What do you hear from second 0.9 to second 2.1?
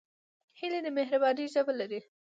مهربانۍ ژبه لري